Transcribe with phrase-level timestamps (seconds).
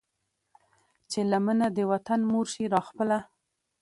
[1.11, 3.17] چې لمنه د وطن مور شي را خپله